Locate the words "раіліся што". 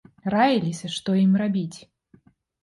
0.35-1.15